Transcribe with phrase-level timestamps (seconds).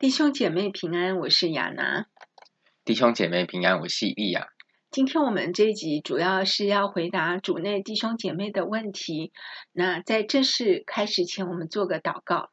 [0.00, 2.06] 弟兄姐妹平安，我是亚拿。
[2.84, 4.46] 弟兄姐妹平安，我是以利亚。
[4.92, 9.32] 今天我们这一集主要是要回答主内弟兄姐妹的问题。
[9.72, 12.52] 那在正式开始前，我们做个祷告。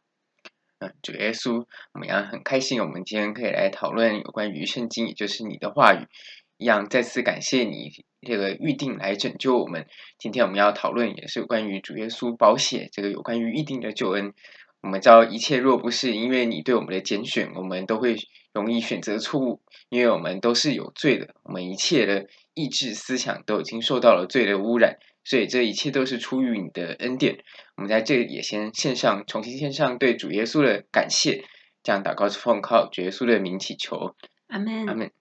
[0.79, 6.07] 嗯，主耶稣，我们要很开心，我们今天可以来讨论有关于圣经，也就是你的话语。
[6.57, 7.91] 一样，再次感谢你
[8.21, 9.85] 这个预定来拯救我们。
[10.17, 14.33] 今天我们要讨论也是有关于主耶稣宝血，这个有关于预定的救恩。
[14.85, 18.15] 我们知道一切若不是因为你对我们的拣选，我们都会
[18.53, 27.39] 容易选择错误，因为我们都是有罪的，我们一切的意志思想都已经受到了罪的污染，所以这一切都是出于你的恩典。
[27.75, 31.43] 我们在这里也先献上，重新献上对主耶稣的感谢，
[31.81, 34.15] 这样祷告是奉靠主耶稣的名祈求，
[34.47, 35.11] 阿门，阿门。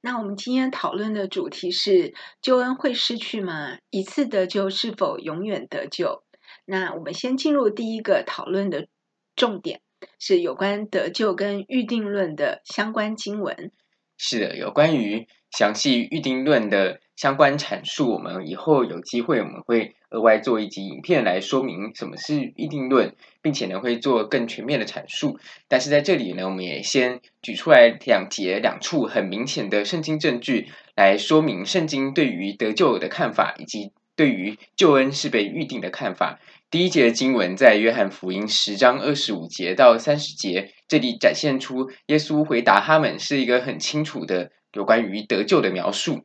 [0.00, 3.78] 那我们今天讨论的主题是：救恩会失去吗？
[3.90, 6.24] 一次得救是否永远得救？
[6.72, 8.88] 那我们先进入第一个讨论的
[9.36, 9.82] 重点，
[10.18, 13.70] 是有关得救跟预定论的相关经文。
[14.16, 25.38] 是的，有关于详细预定论的相关阐述，我们以后有机会我们会额外做一集影片来说明什么是预定论，并且呢会做更全面的阐述。
[25.68, 33.92] 但是在这里呢，我们也先举出来两节两处很明显的圣经证据，来说明圣经对于得救的看法以及。
[34.14, 36.38] 对于救恩是被预定的看法，
[36.72, 46.24] 第一节的经文在约翰福音十章二十五节到三十节，这里展现出耶稣回答他们是一个很清楚的有关于得救的描述。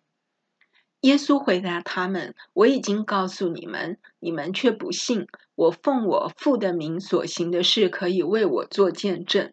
[1.02, 5.28] 耶稣回答他们：“我已经告诉你们，你们却不信。
[5.53, 9.52] 我奉我父的名所行的事，可以为我做见证，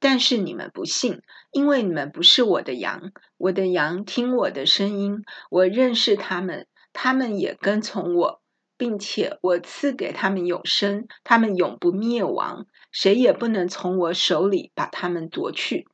[0.00, 3.12] 但是你们不信，因为你们不是我的羊。
[3.36, 5.18] 我的羊听我的声音，
[5.50, 8.41] 我认识他们。”他们也跟从我，
[8.76, 15.86] 并且我赐给他们永生，他们永不灭亡，谁也不能从我手里把他们夺去。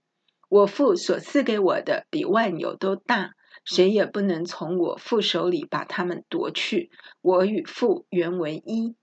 [0.49, 3.33] 我父所赐给我的比万有都大，
[3.65, 6.91] 谁也不能从我父手里把他们夺去。
[7.21, 8.95] 我与父原为一。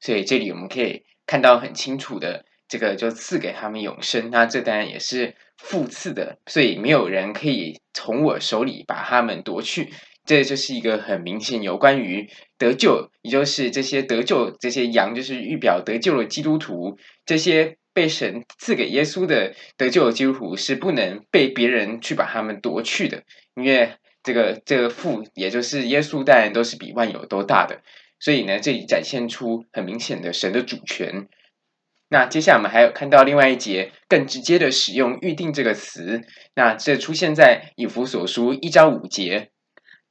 [0.00, 9.92] 所以这里我们可以看到很清楚的，这个就赐给他们永生，那这当然也是父赐的，所以没有人可以从我手里把他们夺去。
[10.24, 16.96] 这就是一个很明显有关于得救，也就是这些得救这些羊，就是预表得救的基督徒，
[17.26, 23.24] 这些被神赐给耶稣的得救的基督徒是不能被别人去把他们夺去的，
[23.56, 27.82] 因为这个这个父，也就是耶稣，当然都是比万有都大的，
[28.20, 31.28] 所以呢，这里展现出很明显的神的主权。
[32.10, 36.20] 那接下来我们还有看到另外一节更直接的使用“预定”这个词，
[36.54, 39.51] 那这出现在以弗所书一章五节。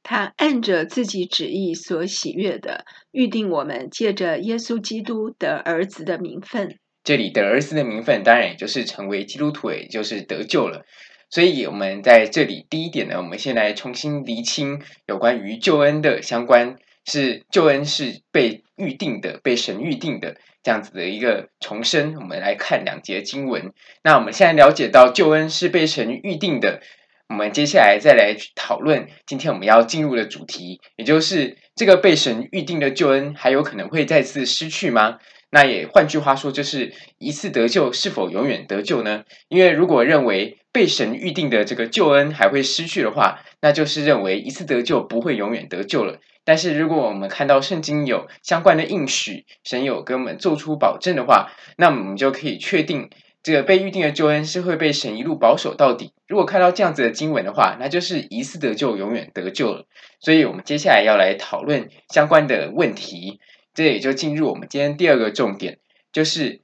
[0.02, 6.78] 他按着自己旨意所喜悦的预定我们，借着耶稣基督得儿子的名分。
[7.04, 10.84] 这里得儿子的名分，当然也就是成为基督徒，也就是得救了。
[11.30, 22.16] 所以，我们在这里第一点呢，我们先来重新厘清有关于救恩的相关，是救恩是被预定的，被神预定的这样子的一个重生。
[22.16, 23.72] 我们来看两节经文。
[24.04, 26.82] 那我们现在了解到救恩是被神预定的。
[27.32, 35.16] 我们接下来再来讨论今天我们要进入的主题，也就是这个被神预定的救恩还有可能会再次失去吗？
[35.50, 39.24] 那也换句话说，就是一次得救是否永远得救呢？
[39.48, 46.18] 因为如果认为被神预定的这个救恩还会失去的话，那就是认为一次得救不会永远得救了。
[46.44, 53.08] 但是如果我们看到圣经有相关的应许，神有给我们做出保证的话，那我们就可以确定。
[53.42, 56.12] 这个被预定的救恩是会被神一路保守到底。
[56.28, 59.86] 如果看到这样子的经文的话，那就是一次得救，永远得救了。
[60.20, 63.40] 所以，我们接下来要来讨论相关的问题。
[63.74, 65.78] 这也就进入我们今天第二个重点，
[66.12, 66.60] 就是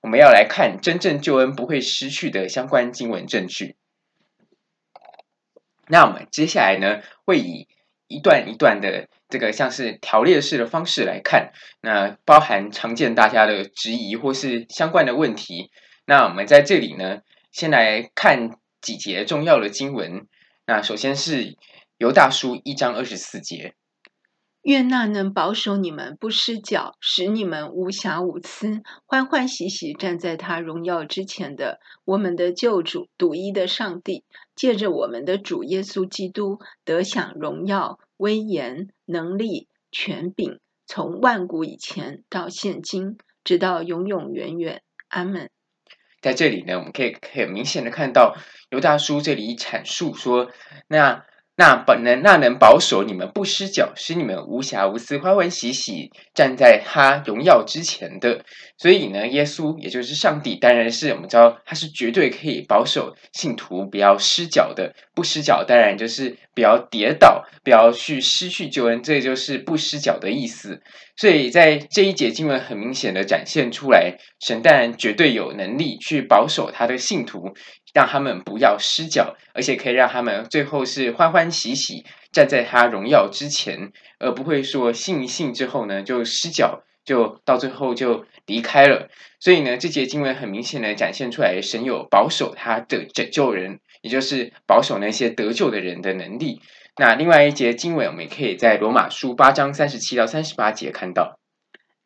[0.00, 3.74] 我们要来看真正救恩不会失去的相关经文证据。
[5.88, 7.66] 那我们接下来呢，会以
[8.06, 11.52] 一段一段的这个像是条列式的方式来看，
[11.82, 15.70] 那包含常见大家的质疑或是相关的问题。
[16.08, 20.28] 那我们在这里呢，先来看几节重要的经文。
[20.64, 21.56] 那首先是
[21.98, 23.74] 犹大书一章二十四节
[24.62, 34.22] ：“愿那能保守你们不失脚，使你们无瑕无疵，欢欢喜喜站在他荣耀之前的我们的救主独一的上帝，
[34.54, 44.82] 借着我们的主耶稣基督，得享荣耀、威严、能力、权柄，从万古以前到现今，直到永永远远。
[45.08, 45.50] 阿门。”
[46.20, 48.36] 在这里呢，我们可以很明显的看到
[48.70, 50.50] 犹大叔这里阐述说，
[50.88, 51.24] 那
[51.58, 58.44] 那本能那能保守你们不失脚，使你们无瑕无疵、欢欢喜喜站在他荣耀之前的。
[58.76, 64.94] 所以呢，耶稣也就是上帝，当然是我们知道他是绝对可以保守信徒不要失脚的。
[65.14, 70.82] 不失脚，当然就是不要跌倒，不要去失去救恩，这就是不失脚的意思。
[71.16, 77.54] 所以在这一节经文很明显的展现出来，神当然绝对有能力去保守他的信徒。
[77.94, 89.08] 让他们不要失脚，而且可以让他们最后是欢欢喜喜站在他荣耀之前，而不会说信一信之后呢就失脚，就到最后就离开了。
[89.40, 96.60] 所以呢，这节经文很明显的展现出来，神有保守他的拯救人，也就是保守那些得救的人的能力。
[96.98, 101.38] 那另外一节经文，我们也可以在罗马书八章三十七到三十八节看到。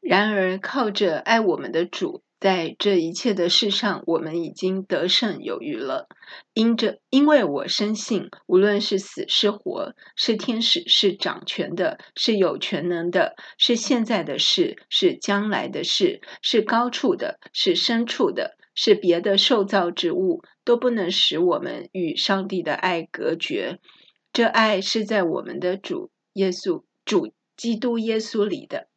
[0.00, 2.22] 然而，靠着爱我们的主。
[2.40, 6.08] 在这一切的事上，我们已经得胜有余了。
[6.54, 23.80] 因着，因为我深信，无论是死是活，是天使，是掌权的，是有权能的，是现在的事，是将来的事，是高处的，是深处的，是别的受造之物，都不能使我们与上帝的爱隔绝。
[24.32, 28.88] 这爱是在我们的主耶稣、主基督耶稣里的。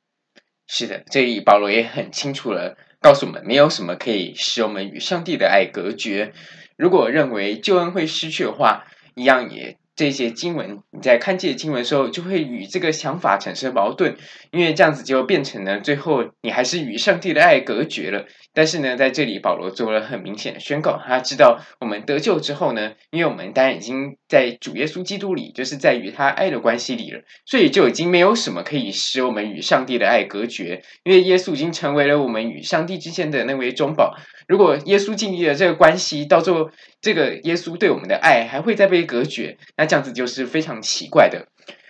[0.67, 2.77] 是的，这里保罗也很清楚了。
[2.99, 6.33] 告诉我们，没有什么可以使我们与上帝的爱隔绝。
[6.77, 8.85] 如果认为救恩会失去的话，
[9.15, 9.77] 一样也。
[9.95, 14.15] 这些经文，你在看这些经文的时候，就会与这个想法产生矛盾，
[14.51, 18.25] 因为这样子就变成了最后你还是与上帝的爱隔绝了。
[18.55, 34.15] 但是呢，在这里保罗做了很明显的宣告，他知道我们得救之后呢，因为我们当然已经在主耶稣基督里，就是在与他爱的关系里了，所以就已经没有什么可以使我们与上帝的爱隔绝，因为耶稣已经成为了我们与上帝之间的那位中保。
[34.47, 36.69] 如果耶稣建立了这个关系，到最后
[37.01, 41.47] 这个耶稣对我们的爱还会再被隔绝，那这样子就是非常奇怪的。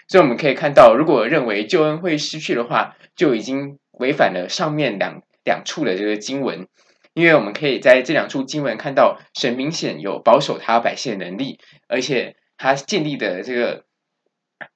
[0.08, 6.68] 所以我们可以看到，如果认为救恩会失去的话，就已经违反了上面两两处的这个经文，
[7.14, 13.86] 因为我们可以在这两处经文看到，神明显有保守他百姓的能力，而且他建立的这个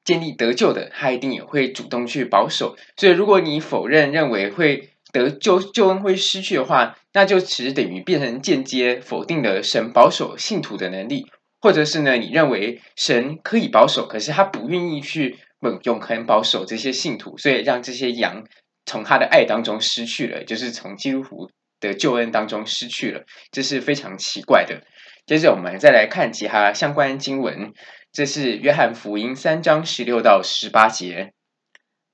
[0.03, 2.75] 建立得救的，他一定也会主动去保守。
[2.95, 11.25] 所以，如果你否认认为会得救救恩会失去的话，那就其实等于变成间接否定了神保守信徒的能力，
[11.61, 18.43] 或者是呢，你认为神可以保守，可是他不愿意去永永恒保守这些信徒，所以让这些羊
[18.85, 21.49] 从他的爱当中失去了，就是从基督徒
[21.79, 24.81] 的救恩当中失去了，这是非常奇怪的。
[25.25, 27.73] 接着我们再来看其他相关经文，
[28.11, 31.33] 这是约翰福音三章十六到十八节。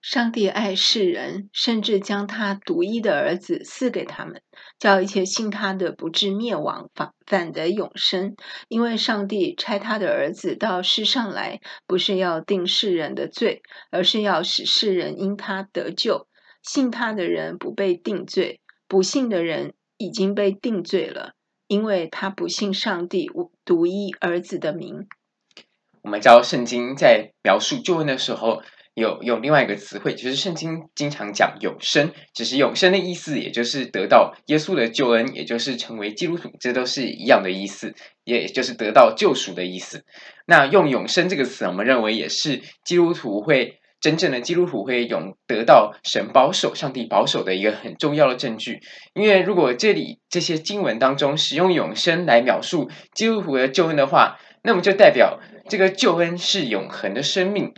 [0.04, 4.42] 上帝爱世人，甚至将他独一的儿子赐给他们，
[4.78, 8.36] 叫一切信他的不至灭亡，反反得永生。
[8.68, 13.62] 因为上帝差他的儿子到世上来，不是要定世人的罪，
[13.92, 16.28] 而是要使世人因他得救。
[16.62, 18.60] 信他的人不被定罪，
[18.90, 21.32] 不信的人已经被定罪了，
[21.68, 23.30] 因为他不信上帝
[23.64, 25.08] 独一儿子的名。
[26.02, 28.62] 我们知道圣经在描述救恩的时候。
[28.96, 40.04] 有用另外一个词汇，就是圣经经常讲永生，只是永生的意思，也就是得到耶稣的救恩，也就是成为基督徒，这都是一样的意思，也就是得到救赎的意思。
[40.46, 48.82] 那用永生这个词，我们认为也是基督徒会真正的基督徒会永得到神保守、上帝保守的一个很重要的证据。
[49.16, 57.74] 因为如果这里这些经文当中使用永生来描述基督徒的救恩的话，那么就代表这个救恩是永恒的生命。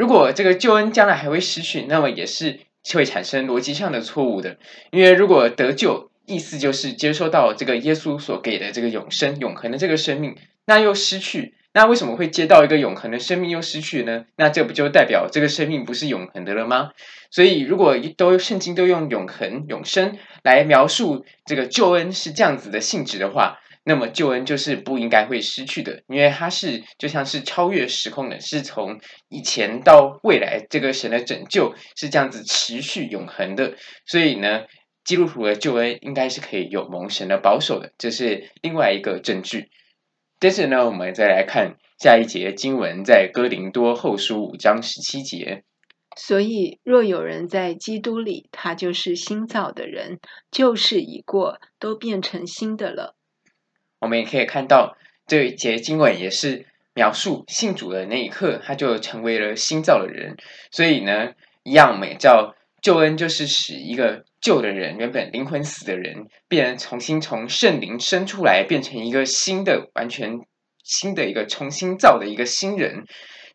[0.00, 2.60] 如果这个救恩将来还会失去，那么也是
[2.94, 4.56] 会产生逻辑上的错误的。
[4.92, 14.24] 因为如果得救，意思就是接收到这个耶稣所给的这个永生、永恒的这个生命，那又失去，那为什么会接到一个永恒的生命又失去呢？
[14.36, 16.92] 那这不就代表这个生命不是永恒的了吗？
[17.30, 33.74] 所以，如果都圣经都用永恒、永生来描述这个救恩是这样子的性质的话，那么救恩就是不应该会失去的，因为它是就像是超越时空的，是从以前到未来，这个神的拯救是这样子持续永恒的。
[34.04, 34.64] 所以呢，
[35.02, 39.70] 基督徒的救恩应该是可以有蒙神的保守的，这是另外一个证据。
[40.38, 45.64] 接着呢，我们再来看下一节经文，在哥林多后书五章十七节。
[46.16, 50.18] 所以，若有人在基督里，他就是新造的人，
[50.50, 53.16] 旧事已过，都变成新的了。
[54.00, 60.36] 我们也可以看到，这一节经文也是描述信主的那一刻，他就成为了新造的人。
[60.70, 70.40] 所以呢，一样我们叫救恩，就是使一个旧的人，原本灵魂死的人，变重新从圣灵生出来，变成一个新的、完全
[70.82, 73.04] 新的一个重新造的一个新人。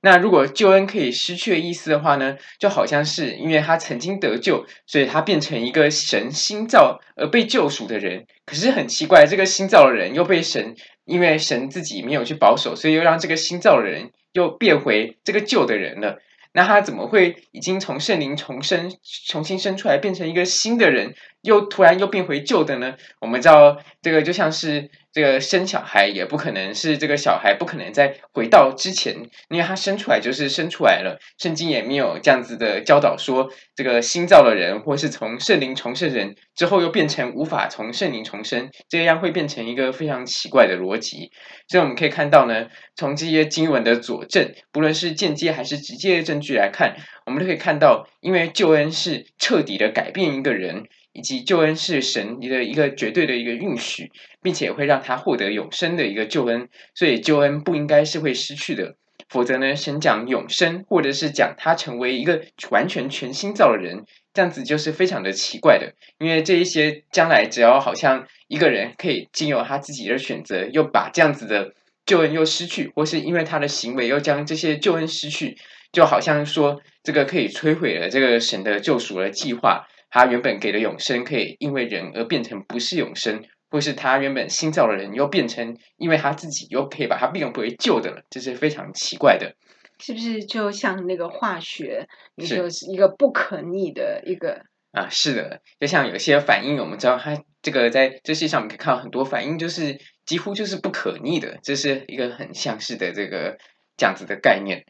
[0.06, 8.28] 那如果救恩可以失去的意思的话呢，就好像是因为他曾经得救，所以他变成一个神新造而被救赎的人。
[8.46, 16.20] 可是很奇怪，这个新造的人又被神，因为神自己没有去保守，所以又让这个新造的人又变回这个旧的人了。
[16.54, 18.94] 那他怎么会已经从圣灵重生、
[19.28, 22.96] 重新生出来，变成一个新的人，又突然又变回旧的呢？
[23.22, 24.90] 我们知道，这个就像是。
[25.16, 29.16] 这个生小孩也不可能是这个小孩不可能再回到之前，
[29.48, 31.18] 因为他生出来就是生出来了。
[31.38, 41.32] 圣经也没有这样子的教导说，这个新造的人或是从圣灵重生人之后又变成无法从圣灵重生，这样会变成一个非常奇怪的逻辑。
[41.70, 50.88] 所以我们可以看到呢，从这些经文的佐证，不论是间接还是直接的证据来看，我们都可以看到，因为救恩是彻底的改变一个人。
[51.16, 54.12] 以及救恩是神的一个绝对的一个允许，
[54.44, 58.98] 并且会让他获得永生的一个救恩，所以救恩不应该是会失去的。
[59.30, 64.04] 否则呢，神讲永生，或者是讲他成为一个完全全新造的人，
[64.34, 65.94] 这样子就是非常的奇怪的。
[66.20, 71.74] 因为这一些将来只要好像一个人可以经由他自己的选择，又把这样子的
[72.06, 75.58] 救恩又失去，或是因为他的行为又将这些救恩失去，
[75.94, 79.88] 就好像说这个可以摧毁了这个神的救赎的计划。
[80.16, 89.58] 他原本给的永生，可以因为人而变成不是永生，或是他原本新造的人又变成，因为他自己又可以把它变为旧的了，这是非常奇怪的。
[90.00, 94.62] 是不是就像那个化学，你就是一个不可逆的一个
[94.94, 95.10] 啊？
[95.10, 103.58] 是的，就像有些反应，我们知道它这个在这世界上，我们可以看到很多反应，就是几乎就是不可逆的，这是一个很相似的这个
[103.98, 104.86] 这样子的概念。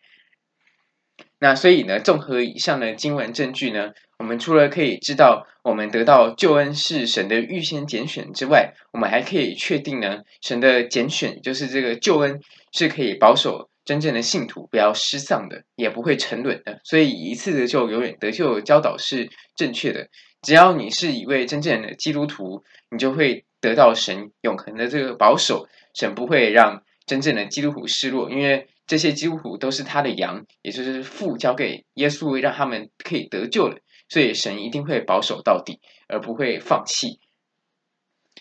[1.39, 12.39] 那所以呢，综合以上的经文证据呢，我们除了可以知道我们得到救恩是神的预先拣选之外，我们还可以确定呢，神的拣选就是这个救恩
[12.71, 16.79] 是可以保守真正的信徒不要失丧的，也不会沉沦的。
[16.83, 20.07] 所以一次得救永远得救教导是正确的。
[20.41, 28.67] 只要你是一位真正的基督徒，你就会得到神永恒的这个保守，神不会让真正的基督徒失落，因为。
[28.87, 33.79] 这些基督徒都是他的羊，也就是父交给耶稣，让他们可以得救了。
[34.07, 37.19] 所以神一定会保守到底，而不会放弃。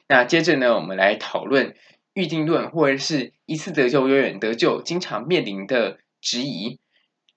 [0.07, 1.75] 那接着呢，我们来讨论
[2.13, 6.79] 预定论，或者是一次得救永远得救，经常面临的质疑。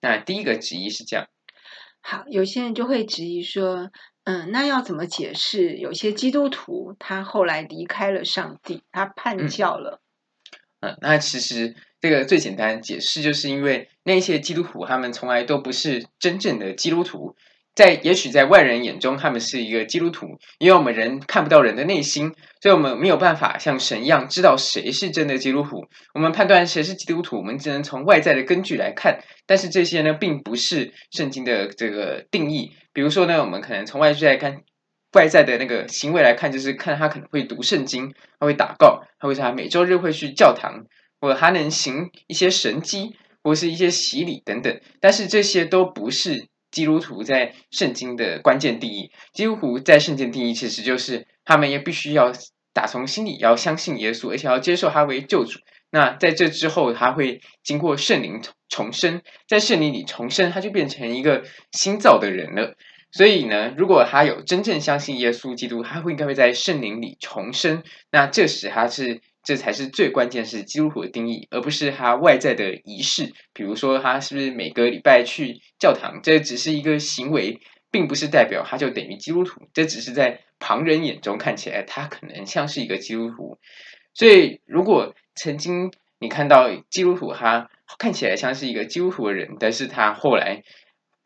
[0.02, 1.28] 那第一个质疑是这样：
[2.02, 3.92] 好，有些人就会质疑说，
[4.26, 10.02] 嗯，那要怎么解释有些基督徒他后来离开了上帝，他叛教了？
[10.82, 11.76] 嗯，嗯，那其实。
[12.00, 17.36] 这个最简单解释，就是因为那些基督徒，他们从来都不是真正的基督徒，
[17.78, 20.26] 在也许在外人眼中，他们是一个基督徒，
[20.58, 25.86] 因为我们人看不到人的内心，所以我们没有办法像神一样知道谁是真的基督徒。
[26.16, 32.72] 我们判断谁是基督徒，我们只能从外在的根据来看，但是这些呢，并不是圣经的这个定义。
[32.92, 34.58] 比如说呢，我们可能从外在来看，
[35.14, 40.84] 外在的那个行为来看，就是看他可能会读圣经，他会祷告，他会说他每周日会去教堂。
[41.20, 49.12] 或者他能行一些神迹，或是一些洗礼等等，但是这些都不是基督徒在圣经的关键定义。
[49.34, 52.32] 基督徒在圣经定义其实就是他们也必须要
[52.74, 55.60] 打从心里要相信耶稣，而且要接受他为救主。
[55.90, 62.76] 那在这之后，他会经过圣灵重生，在圣灵里重生，他就变成一个新造的人了。
[63.12, 67.84] 所以呢，如果他有真正相信耶稣基督，他会应该会在圣灵里重生。
[68.12, 69.22] 那这时他是。
[69.48, 73.32] 这才是最关键，是基督徒的定义，而不是他外在的仪式。
[73.54, 76.20] 比如说，他是不是每个礼拜去教堂？
[76.22, 77.58] 这只是一个行为，
[77.90, 79.62] 并不是代表他就等于基督徒。
[79.74, 83.58] 这只是在旁人眼中看起来，他可能像是一个基督徒。
[84.14, 90.62] 所以，如果曾经你看到基督徒，他看起来像是一个基督徒的人，但是他后来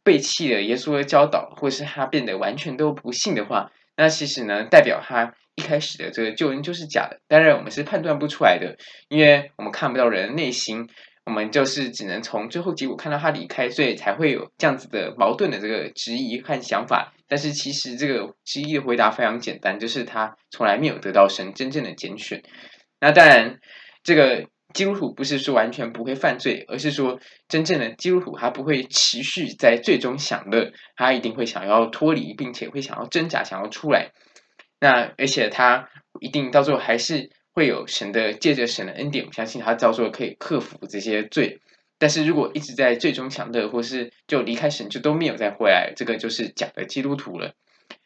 [0.04, 5.34] 背弃了耶稣的教导，或是他变得完全都不信的话，那其实呢，代表他。
[5.56, 8.78] 一开始的这个救恩就是假的，当然我们是判断不出来的，
[9.10, 10.88] 因为我们看不到人的内心，
[11.26, 17.14] 我们就是只能从最后结果看到他离开，所以才会有这样子的矛盾的这个质疑和想法。
[17.28, 22.42] 但是其实这个质疑的回答非常简单，就是他从来没有得到神真正的拣选。
[23.00, 23.60] 那当然，
[24.04, 34.12] 这个基督徒不是说完全不会犯罪，而是说真正的基督徒他不会持续在罪中享乐，他一定会想要脱离，并且会想要挣扎，想要出来。
[34.82, 35.88] 那而且他
[36.20, 41.62] 一定到最后还是会有神的，借着神的恩典，我相信他到最后可以克服这些罪。
[42.00, 47.54] 但是如果一直在罪中享乐，或是就离开神，就都没有再回来，这个就是假的基督徒了。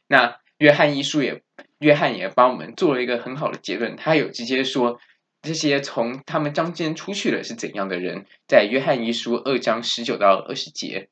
[0.08, 1.42] 那约翰一书也，
[1.80, 5.00] 约翰也帮我们做了一个很好的结论，他有直接说，
[5.42, 8.26] 这些从他们中间出去了是怎样的人？
[8.50, 11.08] 在约翰一书二章十九到二十节，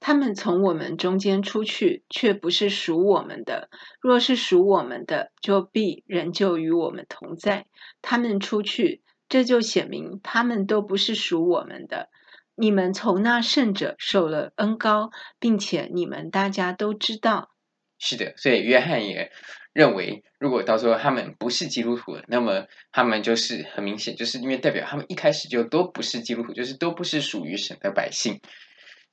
[0.00, 3.68] 他们从我们中间出去，却不是属我们的；
[4.00, 7.66] 若是属我们的，就必仍旧与我们同在。
[8.00, 12.08] 他们出去，这就显明他们都不是属我们的。
[12.56, 17.50] 你们从那圣者受了恩膏，并且你们大家都知道。
[17.98, 19.30] 是的，所以约翰也
[19.74, 28.40] 认为，如果到时候他们不是基督徒，那么他们就是很明显，就是因为代表他们一开始就都不是基督徒，就是都不是属于神的百姓。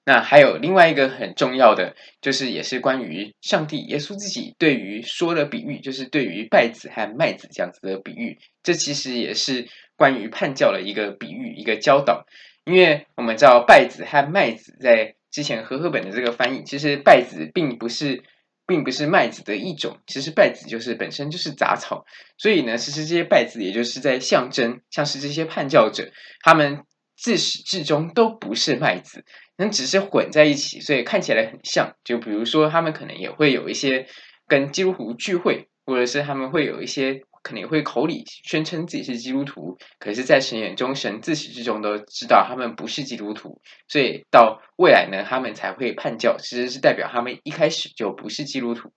[0.07, 12.25] 那还有另外一个很重要的，就是也是关于上帝耶稣自己对于说的比喻，就是对于稗子和麦子这样子的比喻，这其实也是关于叛教的一个比喻，一个教导。
[12.63, 18.23] 因为我们知道稗子和麦子在之前和合本的这个翻译，其实稗子并不是。
[18.69, 22.05] 并不是麦子的一种，其实稗子就是本身就是杂草，
[22.37, 26.11] 所以呢，其实这些稗子也就是在象征，像是这些叛教者，
[26.41, 26.83] 他们
[27.15, 29.23] 自始至终都不是麦子，
[29.57, 31.95] 那只是混在一起，所以看起来很像。
[32.03, 34.07] 就比如说，他们可能也会有一些
[34.47, 37.21] 跟基督徒聚会，或者是他们会有一些。
[37.43, 48.91] 可能会口里宣称自己是基督徒，可是，在神眼中，神自始至终都知道他们不是基督徒，所以到未来呢，他们才会叛教，其实是代表他们一开始就不是基督徒。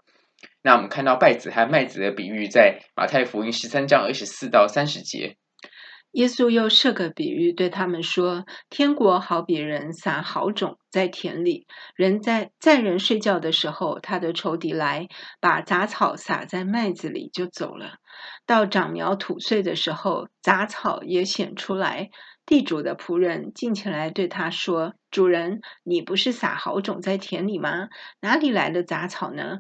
[0.62, 5.37] 那我们看到稗子和麦子的比喻，在马太福音十三章二十四到三十节。
[6.12, 15.07] 耶稣又设个比喻，对他们说：“天国好比人撒好种在田里，人在在人睡觉的时候，他的仇敌来
[15.40, 17.99] 把杂草撒在麦子里，就走了。
[18.45, 22.11] 到长苗吐穗的时候，杂草也显出来。
[22.45, 27.88] 地主的仆人进前来对他说：‘主人，你不是撒好种在田里吗？
[28.21, 29.59] 哪里来的杂草呢？’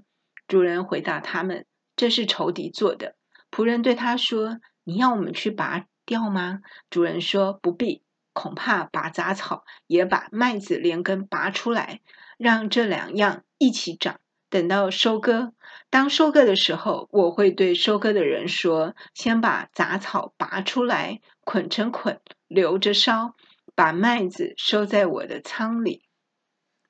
[0.48, 3.14] 主人回答他们：‘这是仇敌做的。’
[3.52, 6.60] 仆人对他说：‘你要我们去拔？’掉吗？
[6.90, 8.02] 主人说不必，
[8.32, 12.00] 恐怕拔杂草也把麦子连根拔出来，
[12.38, 14.20] 让这两样一起长。
[14.48, 15.52] 等到收割，
[15.90, 23.36] 当收割的时候，我会对收割的人说：先把杂草拔出来，捆成捆，留着烧，
[23.76, 26.02] 把麦子收在我的仓里。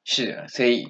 [0.05, 0.89] 是的，所以。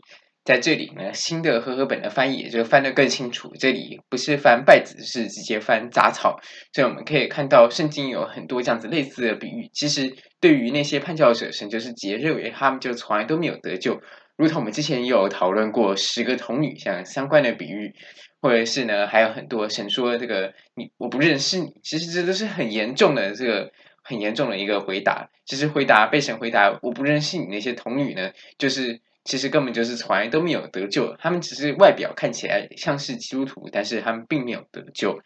[0.51, 3.53] 在这里呢，新的和合本的翻译也就翻得更清楚。
[3.57, 6.41] 这里不是翻稗子，是直接翻杂草。
[6.73, 9.71] 所以我们可以看到，圣经有很多这样子类似的比喻。
[9.73, 14.01] 其实对于那些叛教者，神就是直接认为他们就从来都没有得救。
[14.37, 17.95] 如同我们之前有讨论过十个童女像相关的比喻，
[18.43, 23.71] 或者是呢，还有很多神说这个你我不认识你，其实这都是很严重的这个
[24.03, 25.31] 很严重的一个回答。
[25.47, 29.01] 其实回答被神回答我不认识你那些童女呢，就是。
[29.31, 35.21] 其实根本就是从来都没有得救，他们只是外表看起来像是基督徒，但是他们并没有得救。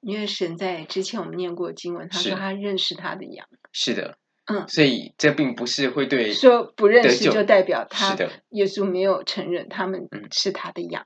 [0.00, 3.48] 因为神在之前我们念过经文，他说他认识他的羊。
[3.72, 11.04] 是的，嗯，所以这并不是会对说不认识就代表他是的，耶稣没有承认他们是他的羊。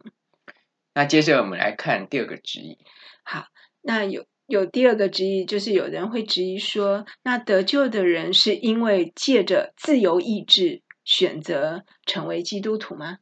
[0.92, 2.76] 那接着我们来看第二个质疑。
[3.22, 3.46] 好，
[3.80, 10.82] 那有有第二个质疑，就是有人会质疑说，那得救的人是因为借着自由意志。
[11.04, 13.18] 选择成为基督徒吗？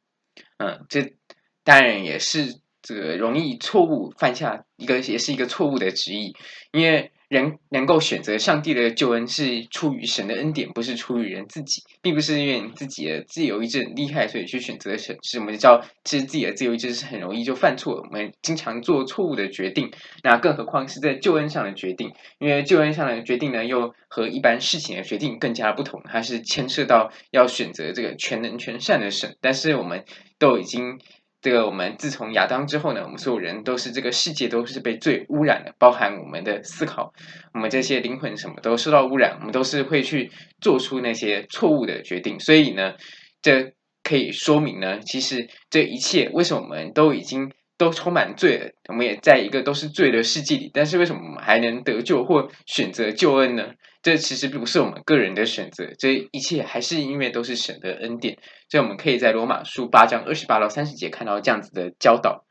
[0.58, 1.16] 嗯，这
[1.62, 6.34] 当然也是这个容易错误犯下一个，也是一个错误的旨意，
[6.72, 7.11] 因为。
[7.32, 15.16] 人能够选择上帝的救恩是出于神的恩典，不是出于人自己，并不是因为你自己的自由意志很厉害，所以去选择神。
[15.22, 19.90] 是我们知道，其实自己的自由意志是很容易就犯错，我们经常做错误的决定。
[20.22, 29.38] 那更何况是在救恩上的决定，因为救恩上的决定呢，又和一般事情的决定更加不同，它是牵涉到要选择这个全能全善的神。
[29.40, 30.04] 但是我们
[30.38, 30.98] 都已经。
[31.42, 37.12] 这个我们自从亚当之后呢，我们所有人都是这个世界都是被罪污染的，包含我们的思考，
[37.52, 42.38] 我们这些灵魂什么都受到污染，我们都是会去做出那些错误的决定。
[42.38, 42.94] 所以呢，
[43.42, 43.72] 这
[44.04, 53.72] 可以说明呢，其实这一切为什么我们都已经都充满罪了，我们也在一个都是罪的世界里，但是为什么我们还能得救或选择救恩呢？
[54.02, 58.36] 这其实不是我们个人的选择，这一切还是因为都是神的恩典。
[58.68, 62.44] 所以我们可以在罗马书八章二十八到三十节看到这样子的教导。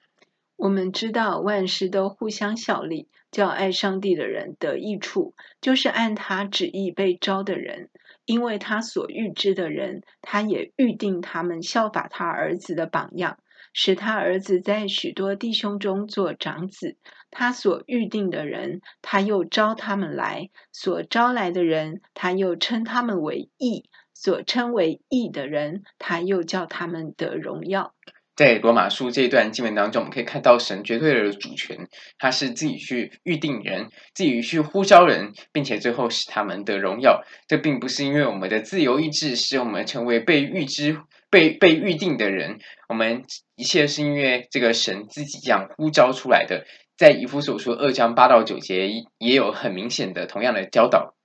[0.56, 7.90] 我们知道万事都互相效力，叫爱上帝的人得益处，就是按他旨意被招的人，
[8.26, 13.38] 因为他所预知的人，他也预定他们效法他儿子的榜样。
[13.74, 16.98] 使他儿子在许多弟兄中做长子，
[17.32, 27.96] 他所预定的人，他又招他们来；所招来的人，他又称他们为义；所称为义的人，他又叫他们得荣耀。
[28.34, 37.24] 在罗马书这一段经文当中，我们可以看到神绝对的主权，他是自己去预定人，自己去呼召人，并且最后使他们得荣耀。
[37.48, 40.98] 这并不是因为我们的自由意志使我们成为被预知、
[41.30, 42.58] 被被预定的人，
[42.90, 43.24] 我们
[43.56, 46.66] 一切是因为这个神自己这样呼召出来的。
[47.02, 48.88] 在以弗所书二章八到九节
[49.18, 51.16] 也有很明显的同样的教导。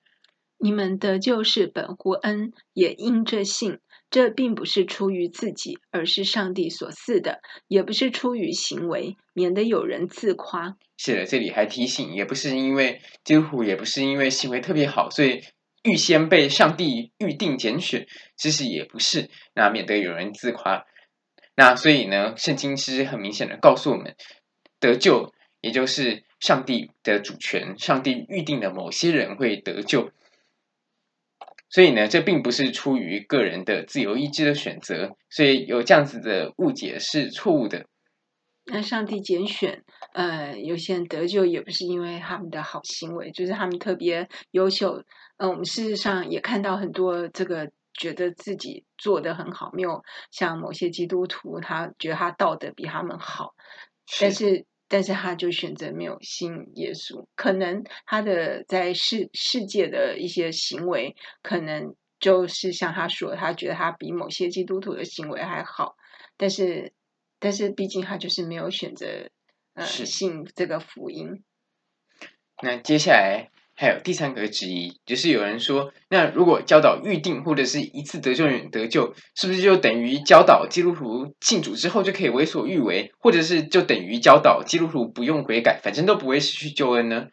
[0.57, 3.81] 你们得救是本乎恩，也因着信。
[4.09, 10.79] 这并不是出于自己，而是上帝所赐的；也不是出于行为，免得有人自夸。
[10.97, 15.43] 是的，这里还提醒，也不是因为基督徒，也不是因为行为特别好，所以
[15.83, 18.07] 预先被上帝预定拣选。
[18.39, 20.87] 其实也不是，那免得有人自夸。
[21.55, 24.17] 那所以呢，圣经其实很明显的告诉我们，
[24.81, 30.11] 得救也就是上帝的主权，上帝预定的某些人会得救。
[31.69, 37.87] 所以呢，这并不是出于个人的自由意志的选择，所以有这样子的误解是错误的。
[38.67, 45.05] 那上帝拣选，呃，有些人得救也不是因为他们的好行为，就是他们特别优秀。
[45.39, 53.55] 嗯、呃，我们事实上也看到很多这个觉得自己做的很好，没有像某些基督徒，他觉得他道德比他们好，
[54.07, 54.65] 是但是。
[54.89, 65.97] 但是他就选择没有信耶稣，可能他的在世世界的一些行为，可能就是像他说，他觉得他比某些基督徒的行为还好，
[66.37, 66.93] 但是，
[67.39, 69.29] 但是毕竟他就是没有选择
[69.75, 71.43] 呃信这个福音。
[72.63, 73.51] 那接下来。
[73.79, 87.27] 还有第三个质疑，就是有人说，那如果教导预定或者是一次得救人得救，是不是就等于教导基督徒信主之后就可以为所欲为，或者是就等于教导基督徒不用悔改，反正都不会失去救恩呢？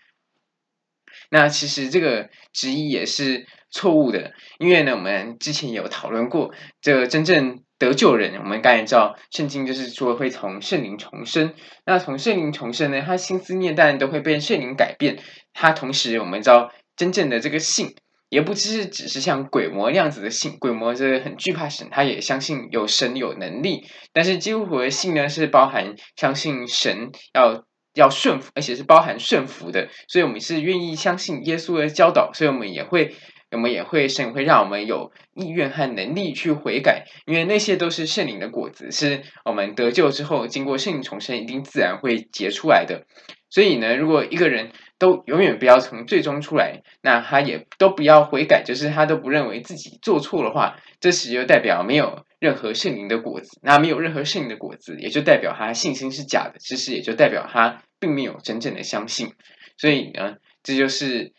[1.30, 11.54] 那其实这个质疑也是错误的，因为呢，我们之前有讨论过，这真正得救人，我们刚才知道，圣经就是说会从圣灵重生。
[11.86, 15.20] 那从圣灵重生呢，他心思念当然都会被圣灵改变。
[15.54, 17.96] 他同时，我们知道真正的这个信，
[18.30, 20.58] 也不只是只是像鬼魔那样子的信。
[20.60, 23.86] 鬼魔这很惧怕神，他也相信有神有能力。
[24.14, 27.66] 但是基督徒的信呢，是包含相信神要。
[27.96, 33.14] 要顺服，而且是包含顺服的，所以我们是愿意相信耶稣的教导，所以我们也会，
[33.54, 43.06] 我们也会神会让我们有意愿和能力去悔改，因为那些都是圣灵的果子，是我们得救之后经过圣灵重生，一定自然会结出来的。
[43.50, 53.60] 所以呢，如果一个人都永远不要从罪中出来，那他也都不要悔改，就是他都不认为自己做错的话，这时就代表没有任何圣灵的果子。
[53.62, 59.34] 那没有任何圣灵的果子，也就代表他信心是假的，其实也就代表他并没有真正的相信。
[59.78, 61.34] 所以呢，这就是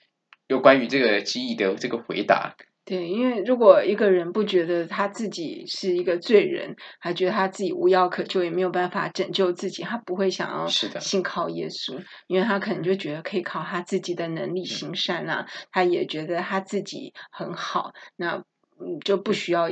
[0.48, 2.54] 有关于这个记忆的这个回答。
[2.86, 18.44] 对，因为如果一个人不觉得他自己是一个罪人，还觉得他自己无药可救，也没有办法拯救自己，他不会想要信靠耶稣，因为他可能就觉得可以靠他自己的能力行善啊，嗯、他也觉得他自己很好，那
[18.78, 19.70] 嗯就不需要，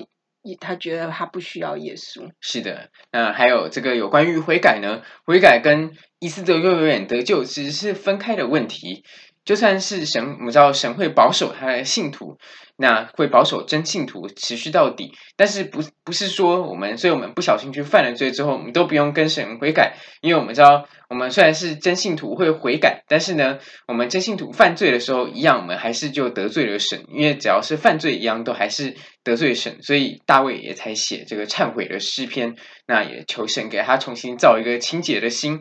[0.58, 2.30] 他觉得他不需要耶稣。
[2.40, 5.02] 是的，那还有这个有关于悔改呢？
[5.26, 9.04] 悔改跟一次得救永远得救其实是分开的问题。
[9.44, 12.38] 就算是神，我们知道神会保守他的信徒，
[12.76, 15.12] 那会保守真信徒持续到底。
[15.36, 29.82] 但是不不是说我们，所以我们不小心去犯了罪之后，我们都不用跟神悔改，因为我们知道，我们虽然是真信徒会悔改，但是呢，我们真信徒犯罪的时候，一样我们还是就得罪了神，因为只要是犯罪，一样都还是得罪神。
[29.82, 32.54] 所以大卫也才写这个忏悔的诗篇，
[32.86, 35.60] 那也求神给他重新造一个清洁的心。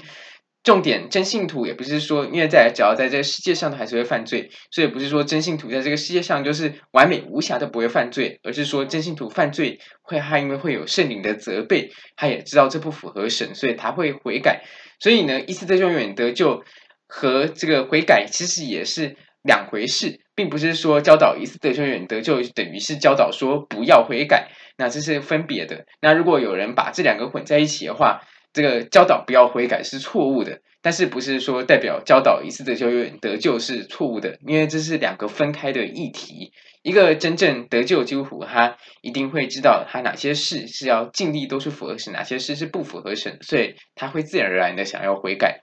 [0.64, 14.64] 重点，真信徒也不是说，因为在只要在这个世界上，都还是会犯罪，所以不是说真信徒在这个世界上就是完美无瑕的不会犯罪，而是说真信徒犯罪会他因为会有圣灵的责备，他也知道这不符合神，所以他会悔改。
[15.00, 16.64] 所以呢，一次得救永远得救
[17.08, 25.88] 和这个悔改其实也是两回事，并不是说教导一次得救永远得救等于是教导说不要悔改，那这是分别的。
[26.02, 28.22] 那如果有人把这两个混在一起的话，
[28.54, 34.38] 这个教导不要悔改是错误的，但是不是说代表教导一次的就永远得救是错误的？
[34.46, 36.52] 因为这是两个分开的议题。
[36.84, 45.62] 一个真正得救基督徒，他一定会知道他哪些事是要尽力都是符合神，哪些事是不符合神，所以他会自然而然的想要悔改。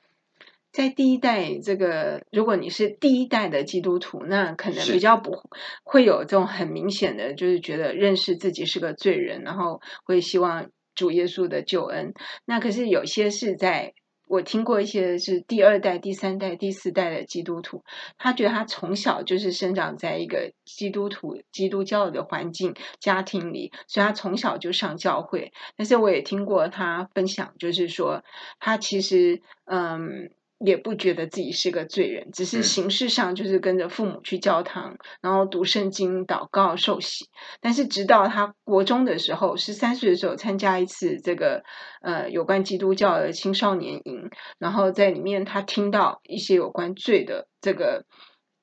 [0.70, 5.42] 在第一代这个，如果你是第一代的基督徒，那可能比较不
[5.82, 10.70] 会有这种很明显的，就是觉得认识自己是个罪人，然后会希望。
[10.98, 12.12] 主耶稣的救恩，
[12.44, 13.94] 那可是有些是在
[14.26, 17.84] 我听过一些是第二代、第三代、第四代的基督徒，
[18.18, 25.52] 他觉得他从小就是生长在一个基督徒、基督教的环境家庭里，所以他从小就上教会。
[25.76, 28.24] 但是我也听过他分享，就是说
[28.58, 30.32] 他其实嗯。
[30.58, 37.26] 也不觉得自己是个罪人，只是形式上就是跟着父母去教堂，嗯、然后读圣经、祷告、受洗。
[37.60, 41.62] 但是直到他国中的时候，十三岁的时候参加一次这个
[42.02, 48.04] 呃有关基督教的青少年营，然后在里面他听到一些有关罪的这个。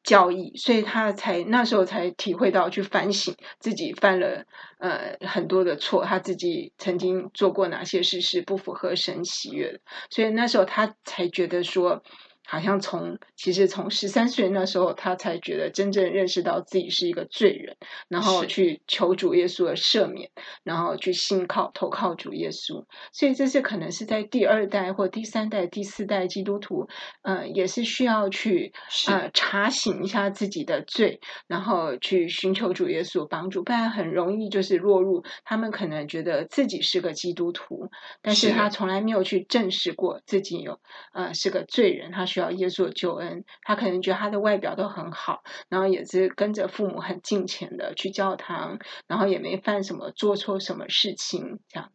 [0.05, 4.45] 交易，所以他才那时候才体会到去反省自己犯了
[4.77, 12.03] 呃很多的错，他自己曾经做过哪些事是不符合神喜悦的，所以那时候他才觉得说。
[12.47, 17.75] 好像从其实从十三岁那时候，他才觉得真正认识到自己是一个罪人，
[18.07, 20.29] 然后去求主耶稣的赦免，
[20.63, 22.85] 然后去信靠投靠主耶稣。
[23.11, 26.87] 所以这是可能是在第二代或第三代、第四代基督徒，
[27.23, 28.73] 呃，也是需要去
[29.07, 37.89] 呃查醒一下自己的罪，然后去寻求主耶稣帮助，不然很容易就是落入他们可能觉得自己是个基督徒，
[38.21, 40.79] 但是他从来没有去证实过自己有
[41.11, 42.23] 呃是个罪人，他。
[42.35, 51.91] 需要耶稣的救恩，他可能觉得他的外表都很好，然后也是跟着父母很敬虔的去教堂，然后也没犯什么做错什么事情，这样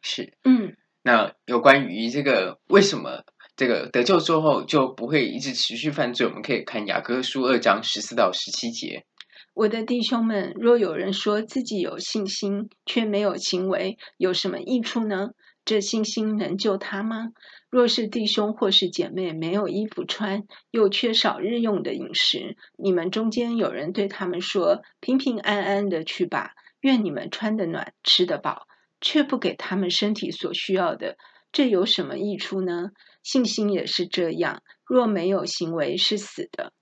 [0.00, 0.76] 是嗯。
[1.02, 3.24] 那有关于这个为什么
[3.56, 9.04] 这个得救之后就不会一直持续犯罪，我们可以看雅各书二章十四到十七节。
[9.52, 15.30] 我的弟兄们，若有人说自己有信心，却没有行为，有什么益处呢？
[15.64, 17.32] 这信心能救他吗？
[17.70, 28.66] 若是弟兄或是姐妹没有衣服穿，又缺少日用的饮食，你们中间有人对他们说：“平平安安的去吧，愿你们穿得暖，吃得饱，
[29.00, 31.16] 却不给他们身体所需要的，
[31.52, 32.90] 这有什么益处呢？”
[33.22, 36.72] 信心也是这样，若没有行为，是死的。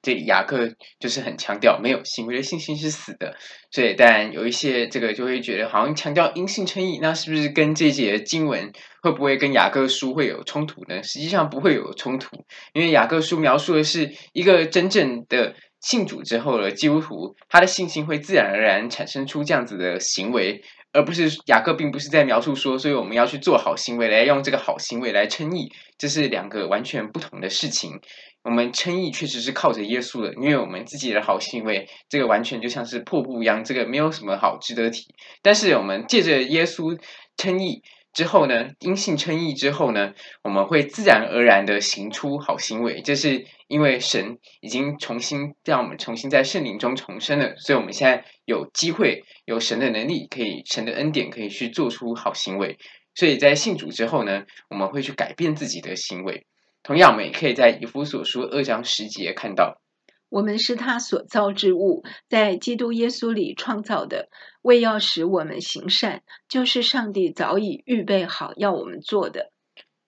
[0.00, 0.68] 这雅各
[1.00, 3.36] 就是很强调，没有行为的信心是死的。
[3.70, 11.02] 所以当然有一些这个就会觉得，好像强调因信称义，那是不是跟这节经文会不会跟雅各书会有冲突呢？
[11.02, 20.62] 实际上不会有冲突，因为雅各书描述的是一个真正的信主之后的基督徒，他的信心会自然而然产生出这样子的行为。
[20.92, 28.00] 而不是雅各并不是在描述说，所以我们要去做好行为来用这个好行为来称义，这是两个完全不同的事情。
[28.42, 35.04] 我们称义确实是靠着耶稣的，因为我们自己的好行为，这个完全就像是破布一样，这个没有什么好值得提。
[35.42, 36.98] 但是我们借着耶稣
[37.36, 37.82] 称义。
[38.18, 52.76] 之后呢，因信称义之后呢，我们会自然而然的行出好行为，这是因为神已经重新让我们重新在圣灵中重生了，所以我们现在有机会，有神的能力，可以神的恩典，可以去做出好行为。
[53.14, 56.44] 所以在信主之后呢，我们会去改变自己的行为。
[56.82, 59.80] 同样，我们也可以在以弗所书二章十节看到。
[60.30, 64.28] 我们是他所造之物，在基督耶稣里创造的，
[64.60, 69.52] 为要使我们行善，就是上帝早已预备好要我们做的。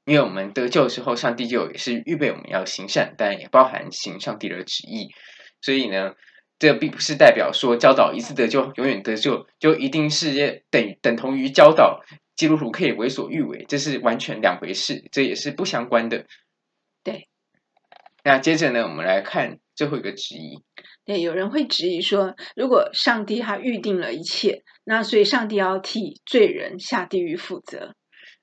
[0.04, 5.08] 因为我们得救之后，上帝就也是预备我们要行善，但也包含行上帝的旨意。
[5.62, 6.14] 所以呢，
[6.58, 12.02] 这并不是代表说教导一次得救，永远得救，就一定是等等同于教导
[12.36, 16.26] 基督徒可以为所欲为，这是完全两回事，这也是不相关的。
[17.02, 17.28] 对。
[18.22, 19.60] 那接着呢，我们来看。
[19.80, 20.62] 最后一个质疑，
[21.06, 27.94] 对，有人会质疑说，如果上帝他预定了一切，那所以上帝要替罪人下地狱负责。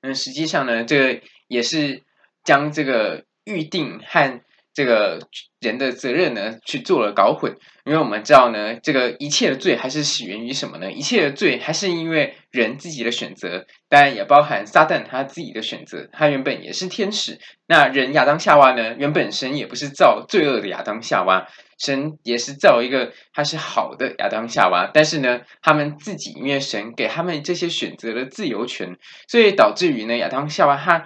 [0.02, 2.02] 那，实际上呢，这个也是
[2.42, 4.40] 将这个预定和
[4.78, 5.18] 这个
[5.58, 7.52] 人的责任呢，去做了搞混，
[7.84, 10.92] 因为我们知道呢，这个一切的罪还是起源于什么呢？
[10.92, 16.08] 一切的罪还是因为人自己的选择，当然也包含撒旦他自己的选择。
[16.12, 24.88] 他原本也是天使，那人亚当夏娃呢，原本神也不是造罪恶的亚当夏娃，神也是造一个他是好的亚当夏娃。
[24.94, 31.04] 但是呢，他们自己因为神给他们这些选择的自由权，所以导致于呢，亚当夏娃他。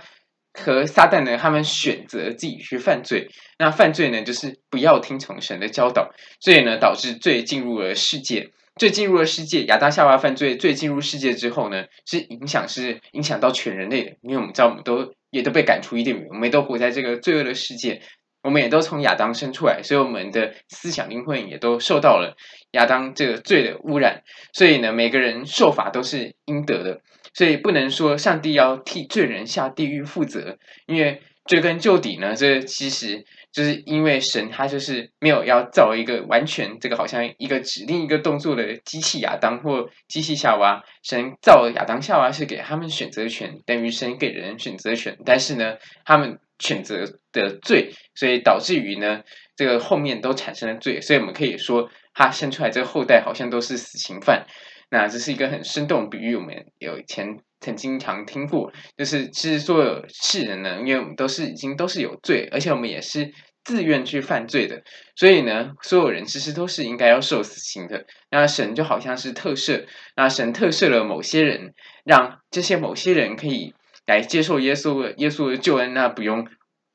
[0.53, 3.29] 和撒旦呢，他们选择自己去犯罪。
[3.59, 6.11] 那犯罪呢，就是不要听从神的教导，
[6.41, 8.51] 所以呢，导致罪进入了世界。
[8.77, 14.17] 罪进入了世界，亚当夏娃犯罪，罪进入世界之后呢，是影响是影响到全人类的。
[14.23, 18.01] 因为我们知道，我们都也都被赶出伊甸园，我们也都活在这个罪恶的世界，
[18.43, 22.35] 我们也都从亚当生出来，所以我们的思想灵魂也都受到了
[22.71, 24.23] 亚当这个罪的污染。
[24.55, 27.01] 所以呢，每个人受罚都是应得的。
[27.35, 49.23] 所以不能说上帝要替罪人下地狱负责，因为追根究底呢，这其实就是因为神他就是没有要造一个完全这个好像一个指令一个动作的机器亚当或机器夏娃，神造亚当夏娃是给他们选择权，等于神给人选择权，但是呢，他们选择的罪，所以导致于呢，
[49.57, 54.47] 这个后面都产生了罪，所以我们可以说他生出来这个后代好像都是死刑犯。
[54.93, 63.33] 那这是一个很生动比喻，我们有以前曾经常听过，就是其实所有世人呢，因为我们都是已经都是有罪，而且我们也是
[63.65, 64.83] 自愿去犯罪的，
[65.17, 68.05] 所以呢，所有人其实都是应该要受死刑的。
[68.31, 71.73] 那神就好像是特赦，那神特赦了某些人，
[72.05, 73.73] 让这些某些人可以
[74.07, 76.47] 来接受耶稣的耶稣的救恩，那不用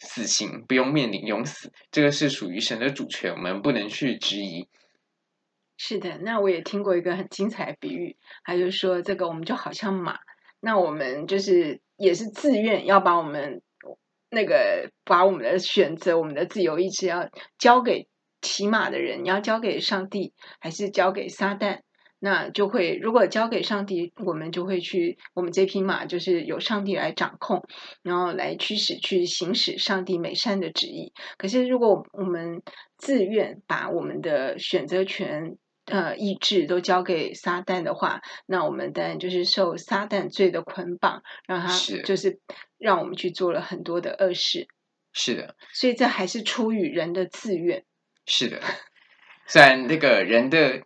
[0.02, 4.68] 死刑，不用面临永死，这个是属于神的主权，我们不能去质疑。
[5.78, 10.18] 是的，那我也听过一个很精彩的比喻，他就说这个我们就好像马，
[10.60, 13.62] 那我们就是也是自愿要把我们
[14.30, 18.08] 那个把我们的选择、我们的自由意志要交给
[18.42, 21.82] 骑马的人，要交给上帝还是交给撒旦？
[22.20, 27.64] 那就会如果交给上帝，我们就会去，我们这匹马就是由上帝来掌控，
[28.02, 31.14] 然后来驱使去行使上帝美善的旨意。
[31.38, 32.64] 可是如果我们
[32.98, 41.74] 自愿把我们的选择权，呃，意志都交给撒旦的话，那我们当然就是受撒旦罪的捆绑，让他
[42.04, 42.42] 就是
[42.78, 44.68] 让我们去做了很多的恶事。
[45.14, 47.86] 是的，所以这还是出于人的自愿。
[48.26, 48.62] 是的，
[49.48, 50.84] 虽然那个人的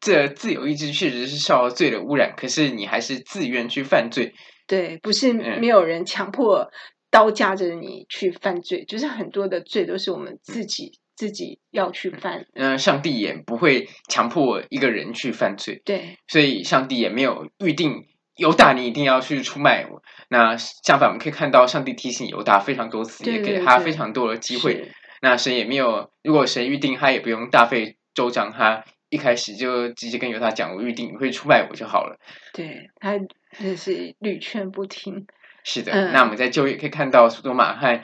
[0.00, 4.34] 这自由意志确实是受到罪的污染，可是你还是自愿去犯罪。
[4.66, 6.72] 对，不是没有人强迫
[7.10, 10.98] 刀架着你去犯罪，嗯、就是很多的罪都是我们自己。
[11.22, 20.02] 自己要去犯，嗯，上帝也不会强迫一个人去犯罪，对，所以上帝也没有预定犹大你一定要去出卖我。
[20.30, 24.90] 那相反，我们可以看到上帝提醒犹大非常多次，对对对，也给他非常多的机会。
[25.20, 32.18] 那神也没有，如果神预定，他也不用大费周章，他一开始就直接跟犹大讲，我预定你会出卖我就好了。
[32.52, 33.16] 对，他
[33.56, 35.24] 真是屡劝不听。
[35.62, 38.00] 是的，嗯、那我们在旧约可以看到苏多玛和，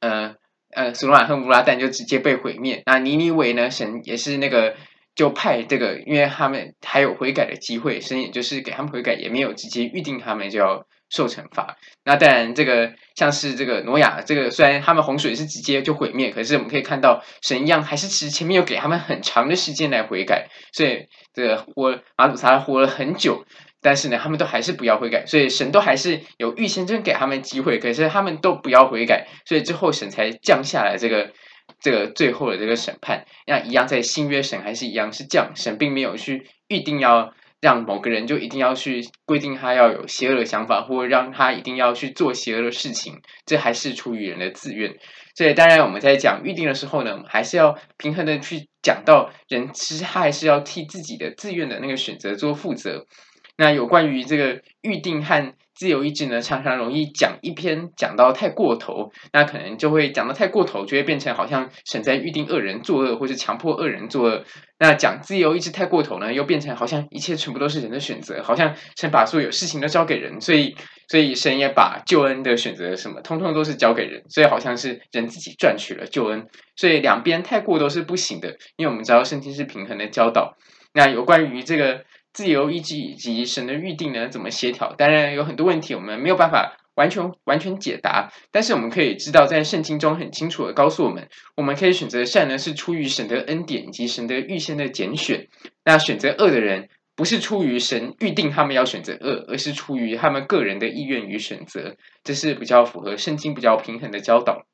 [0.00, 0.40] 呃。
[0.72, 2.82] 呃，索多玛和乌拉旦就直接被毁灭。
[2.86, 3.70] 那尼尼韦呢？
[3.70, 4.74] 神也是那个，
[5.14, 11.76] 就派这个，因为他们还有悔改的机会，神也就是给他们悔改，也没有直接预定他们就要受惩罚。
[12.04, 23.44] 那当然，这个像是这个挪亚，这个虽然他们洪水是直接就毁灭，可是我们可以看到神一样还是其前面有给他们很长的时间来悔改，所以这个活马祖撒活了很久。
[23.82, 31.32] 但是呢，他们都还是不要悔改，所以神都还是有预先真给他们机会，可是他们都不要悔改，所以之后神才降下来这个
[31.80, 33.26] 这个最后的这个审判。
[33.46, 44.94] 那一样在新约，神还是一样是降，神并没有去预定要让某个人就一定要去规定他要有邪恶的想法，或让他一定要去做邪恶的事情，这还是出于人的自愿。
[45.34, 53.06] 所以当然我们在讲预定的时候呢，还是要平衡的去讲到人其实他还是要替自己的自愿的那个选择做负责。
[53.56, 64.44] 那有关于这个预定和自由意志呢，常常容易讲一篇讲到太过头，那可能就会讲到太过头，就会变成好像神在预定恶人作恶，或是强迫恶人作恶。
[64.78, 70.74] 那讲自由意志太过头呢，又变成好像一切全部都是人的选择，好像神把所有事情都交给人，所以
[71.08, 76.46] 所以神也把救恩的选择什么，通通都是交给人，所以好像是人自己赚取了救恩。
[76.76, 80.56] 所以两边太过都是不行的，因为我们知道圣经是平衡的教导。
[80.94, 82.04] 那有关于这个。
[82.32, 84.94] 自由意志以及神的预定呢，怎么协调？
[84.94, 88.32] 当然有很多问题，我们没有办法完全完全解答。
[88.50, 95.48] 但是我们可以知道，在圣经中很清楚的告诉我们，我们可以选择善呢，是出于神的恩典以及神的预先的拣选。
[95.84, 101.96] 那选择恶的人，不是出于神预定他们要选择恶，而是出于他们个人的意愿与选择。
[102.24, 104.66] 这是比较符合圣经比较平衡的教导。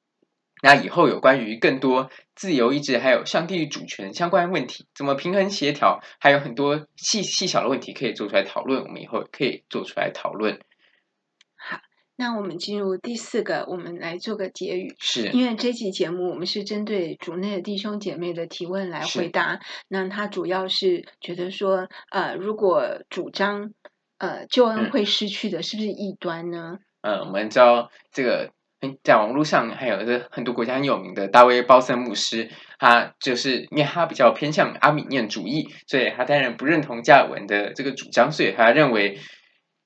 [0.62, 8.83] 那以后有关于更多自由意志还有上帝主权相关问题，怎么平衡协调，还有很多细细小的问题可以做出来讨论。
[8.83, 10.59] 我们以后可以做出来讨论。
[11.57, 11.81] 好，
[12.16, 14.97] 那我们进入第四个，我们来做个结语。
[14.99, 19.61] 是，因为这期节目我们是针对主内的弟兄姐妹的提问来回答。
[19.87, 23.73] 那他主要是觉得说，呃，如果主张
[24.18, 26.79] 呃救恩会失去的，是不是异端呢？
[27.03, 28.51] 嗯，我们知道这个。
[29.02, 39.18] 在网络上还有这很多国家很有名的大卫鲍森牧师，他就是因为他比较偏向阿米念主义，所以他当然不认同加尔文的这个主张，所以他认为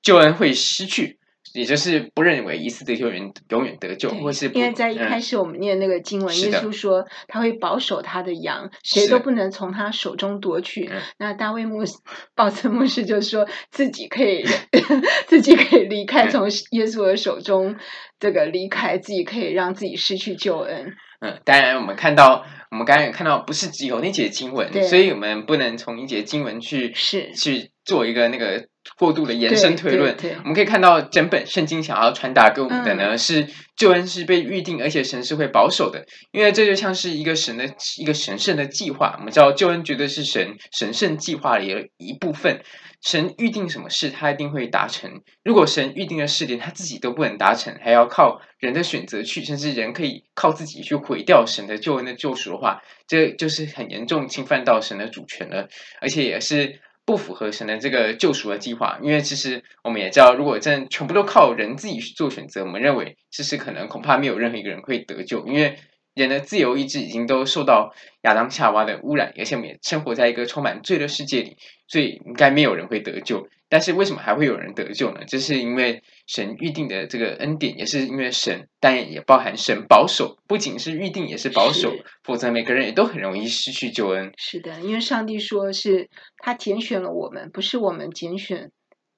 [0.01, 1.17] 救恩会失去。
[1.53, 10.89] 也就是不认为一次得救人永远得救，或是因为在一开始我们念那个经文，嗯、耶稣说他会保守他的羊，谁都不能从他手中夺去。
[11.19, 11.93] 那大卫牧师
[12.35, 14.43] 鲍森牧师就说自己可以
[15.27, 17.75] 自己可以离开，从耶稣的手中
[18.19, 20.93] 这个离开，自己可以让自己失去救恩。
[21.19, 28.67] 嗯，当然我们看到，我们刚刚有看到，不是只有那节经文，所以我们不能从一节经文去是去做一个那个。
[28.97, 37.65] 过度的延伸推论，我们可以看到整本圣经想要传达给我们的呢，嗯、是救恩是被预定，而且神是会保守的，因为这就像是一个神的
[37.97, 39.15] 一个神圣的计划。
[39.17, 41.65] 我们知道救恩绝对是神神圣计划的
[41.97, 42.61] 一部分，
[43.01, 45.21] 神预定什么事，他一定会达成。
[45.43, 55.67] 如果神预定的事连他自己都不能达成，还要靠人的选择去，甚至人可以靠自己去毁掉神的救恩的救赎的话，这就是很严重侵犯到神的主权了，
[56.01, 56.81] 而且也是。
[57.05, 65.77] 不符合神的这个救赎的计划，因为其实我们也知道，如果真全部都靠人自己去做选择，我们认为其实可能恐怕没有任何一个人会得救，因为
[66.13, 71.57] 人的自由意志已经都受到亚当夏娃的污染，而且我们也生活在一个充满罪的世界里，
[71.87, 73.47] 所以应该没有人会得救。
[73.69, 75.21] 但是为什么还会有人得救呢？
[75.27, 81.91] 这是因为神预定的这个恩典，也是因为神，但也包含神保守，不仅是预定，也是保守，
[82.23, 84.31] 否则每个人也都很容易失去救恩。
[84.37, 86.07] 是的，因为上帝说是
[86.37, 88.69] 他拣选了我们，不是我们拣选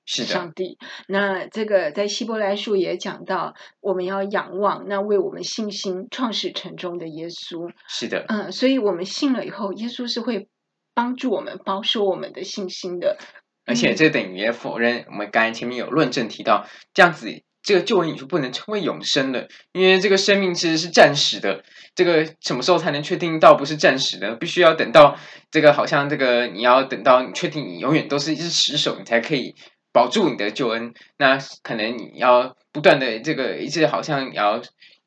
[0.06, 0.78] 上帝。
[1.08, 7.72] 那这个在希伯来书也讲到，我们要仰望那为我们信心创始成终的耶稣。
[7.88, 10.47] 是的，嗯，所以我们信了以后，耶稣是会
[10.93, 13.18] 帮助我们保守我们的信心的。
[13.66, 17.28] 而且这等于也否认我们刚才前面有论证提到，这样子
[17.64, 21.64] 这个救恩你就不能称为永生了，因为这个生命其实是暂时的。
[21.95, 24.36] 这个什么时候才能确定到不是暂时的？
[24.36, 25.18] 必须要等到
[25.49, 29.56] 这个好像这个你要等到你确定你永远都是一只死手，你才可以
[29.96, 30.93] 保住你的救恩。
[31.18, 34.62] 那可能你要不断的这个一直好像你要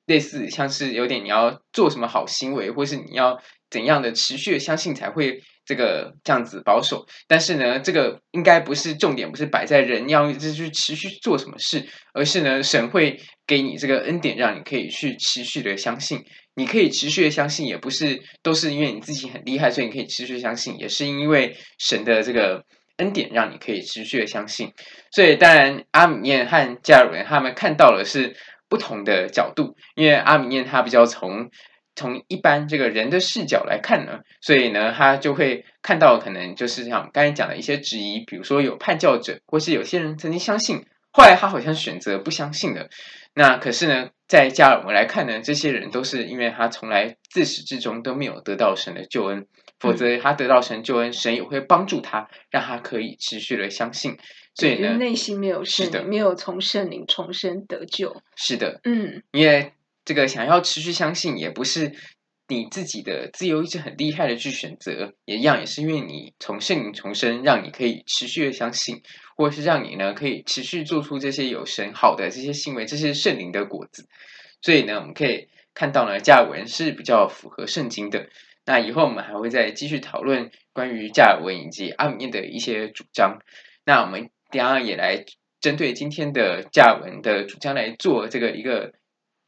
[0.06, 3.38] 类似像是有点你要做什么好行为，或是你要
[3.70, 5.42] 怎样的持续相信才会。
[5.68, 16.24] 这个这样子保守，但是呢，这个应该不是重点，不是摆在人要一直去持续做什么事，而是呢，神会给你这个恩典，让你可以去持续的相信。
[16.54, 22.64] 你可以持续的相信，也不是都是因为你自己很厉害，所以你可以持续相信，也是因为神的这个
[22.98, 24.72] 恩典，让你可以持续的相信。
[25.10, 28.36] 所以，当然，阿米念和加尔文他们看到的是
[28.68, 31.50] 不同的角度，因为阿米念他比较从。
[31.96, 42.88] 从一般这个人的视角来看呢，所以呢，他就会看到可能就是像刚才讲的一些质疑，比如说有叛教者，或是有些人曾经相信，后来他好像选择不相信了。
[43.34, 49.48] 那可是呢，在加尔文来看呢，这些人都是因为他从来自始至终都没有得到神的救恩，
[49.80, 54.16] 否则他得到神救恩，神也会帮助他，让他可以持续的相信。
[54.54, 58.22] 所以呢，内心没有是的，没有从圣灵重生得救。
[58.36, 59.72] 是的，嗯，因为。
[60.04, 61.92] 这个想要持续相信，也不是
[62.46, 69.02] 你自己的自由意志很厉害的去选择，也一样，也是因为你从圣灵重生，让你可以持续的相信，
[69.36, 74.08] 或者是让你呢可以持续做出这些有神好的这些行为，这些圣灵的果子。
[74.62, 78.30] 所以呢，我们可以看到呢，加尔文是比较符合圣经的。
[78.68, 83.40] 那以后我们还会再继续讨论关于加尔文以及阿米念的一些主张。
[83.84, 85.24] 那我们等下也来
[85.60, 88.92] 针对今天的加尔文的主张来做这个一个。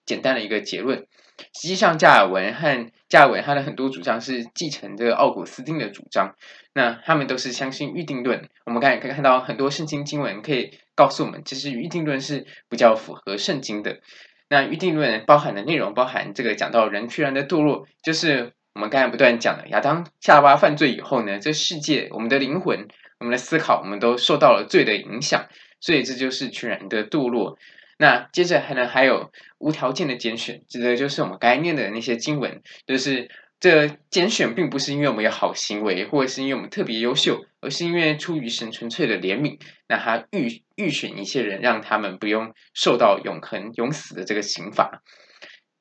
[0.07, 1.07] 简单的一个结论，
[1.55, 6.35] 实际上加尔文和加尔文他的很多主张是继承这个奥古斯丁的主张，
[6.75, 8.49] 那他们都是相信预定论。
[8.65, 14.01] 我们刚才可以看到很多圣经经文可以告诉我们，其实预定论是比较符合圣经的。
[14.49, 22.87] 那预定论包含的内容包含这个讲到人全然的堕落，就是我们刚才不断讲了亚当夏娃犯罪以后呢，这世界我们的灵魂、
[23.19, 25.47] 我们的思考，我们都受到了罪的影响，
[25.81, 27.59] 所以这就是全然的堕落。
[27.99, 45.03] 那接着还能还有无条件的拣选，指的就是我们该念的那些经文，就是这拣选并不是因为我们有好行为，或者是因为我们特别优秀，而是因为出于神纯粹的怜悯，那他预预选一些人，让他们不用受到永恒永死的这个刑罚。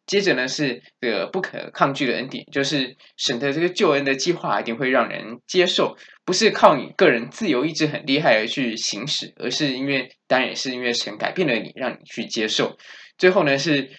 [0.09, 5.95] 接着呢是这个不可抗拒的恩典，就是神的这个救恩的计划一定会让人接受，
[6.25, 12.75] 不是靠你个人自由意志很厉害而去行使，而是因为当然也是因为神改变了你，让你去接受。
[13.19, 13.91] 最后呢是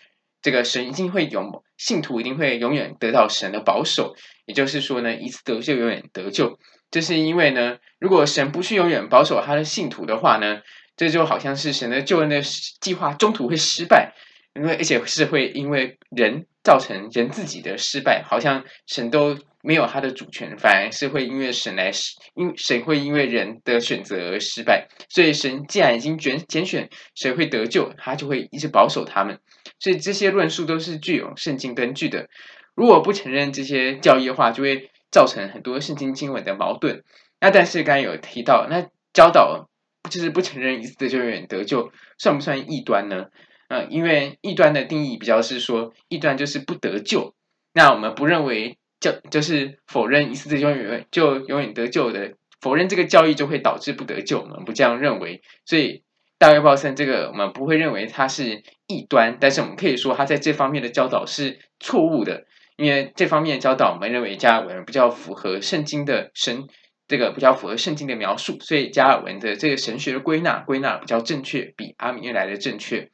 [0.42, 6.58] 这个神一定会永信徒一定会永远得到神的保守，也就是说呢一次得救永远得救，
[6.90, 10.62] 这、是因为呢如果神不去永远保守他的信徒的话呢，
[10.96, 12.42] 这就好像是神的救恩的
[12.80, 14.12] 计划中途会失败。
[14.54, 21.90] 因为而且是会因为人造成人自己的失败，好像神都没有他的主权，反而是会因为神来，
[22.34, 24.88] 因神会因为人的选择而失败。
[25.08, 29.38] 所以神既然已经拣拣选谁会得救，他就会一直保守他们。
[29.78, 32.28] 所以这些论述都是具有圣经根据的。
[32.74, 37.04] 如果不承认这些教义的话，就会造成很多圣经经文的矛盾。
[37.40, 39.68] 那但是刚才有提到，那教导
[40.10, 43.26] 就是不承认一次的救永远得救，算不算异端呢？
[43.70, 47.36] 嗯，因为异端的定义比较是说，异端就是不得救。
[47.72, 55.40] 那我们不认为就就是否认一次就永远就永远得救的，否认这个教义就会导致不得救，我们不这样认为。
[55.64, 56.02] 所以
[56.36, 62.46] 大卫鲍森这个我们不会认为他是异端，但是我们可以说他在这方面的教导是错误的，
[62.76, 66.66] 因为这方面的教导我们认为加尔文比较符合圣经的神。
[67.06, 73.10] 这个比较符合圣经的描述，所以加尔文的这个神学的归纳归纳比较正确，比阿米尼来的正确。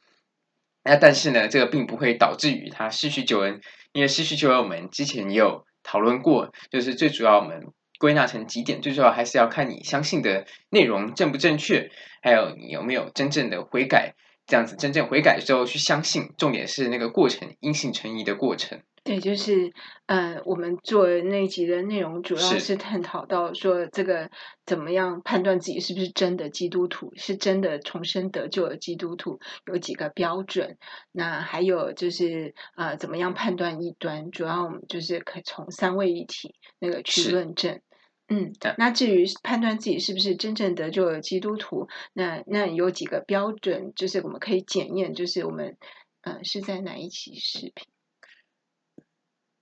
[0.87, 3.59] 那但是呢，这个并不会导致于他失去救恩，
[3.91, 7.67] 因为失去救恩我们之前也有讨论过，就是最主要我们
[7.99, 14.13] 归纳成几点，最主要还是要看你相信的内容正不正确，还有你有没有真正的悔改，
[14.45, 18.81] 这样子真正悔改之后去相信，重点是那个过程，因信成义的过程。
[19.07, 19.71] 对，就是
[20.05, 24.29] 呃，我们做那一集的内容主要是探讨到说，这个
[24.65, 30.77] 怎么样判断自己是不是真的基督徒，是真的重生得救的基督徒，有几个标准。
[31.13, 37.79] 那还有就是呃，怎么样判断异端，主要我们就是可以从三位一体那个去论证。
[38.27, 45.77] 嗯，那至于判断自己是不是真正得救的基督徒，那那有几个标准，就是我们可以检验，就是我们
[46.23, 47.87] 呃是在哪一期视频？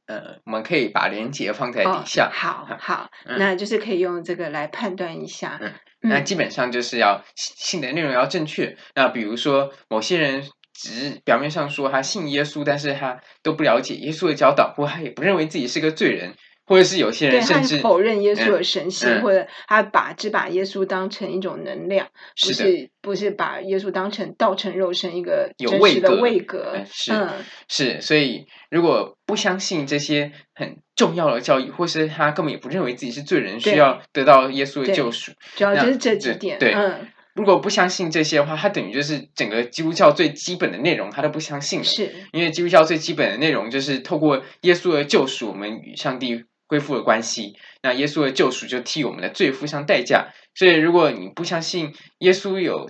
[0.07, 2.27] 呃，我们可以把连接放在底下。
[2.27, 5.57] 哦、好好、嗯，那就是可以用这个来判断一下。
[5.61, 8.77] 嗯，那基本上就是要信的内容要正确。
[8.93, 10.43] 那比如说，某些人
[10.73, 16.35] 只表面上说他信耶稣，但是他都不了解耶稣的教导，或他也不认为自己是个罪人。
[16.67, 22.07] 或者是有些人甚至否认耶稣的神性，嗯嗯、或者他把只把耶稣当成一种能量，
[22.41, 26.73] 不是，不是把耶稣当成道成肉身一个真实的位格？
[26.75, 27.29] 嗯、是、嗯、
[27.67, 36.57] 是，所以如果不相信这些很重要的教义，或是他根本也不认为自己是罪人，需要得到耶稣的救赎，主要就是这几点。
[36.57, 41.85] 对，嗯，如果不相信这些的话，他等于就是整个基督教最基本的内容，他都不相信了。
[41.85, 46.43] 是，因为基督教最基本的内容就是透过耶稣的救赎，我们与上帝。
[46.67, 50.33] 恢复了关系，那耶稣的救赎就替我们的罪付上代价。
[50.53, 52.89] 所以，如果你不相信耶稣有，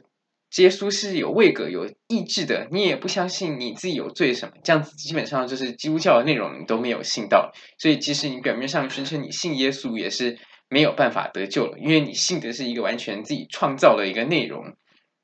[0.58, 7.52] 耶稣是有位格、有意志的，你也不相信你自己有罪什么，这样子基本上就是基督教的内容你都没有信到。
[7.78, 10.38] 所以，即使你表面上宣称你信耶稣，也是
[10.70, 14.76] 没有办法得救了，因为你信的是一个完全自己创造的一个内容。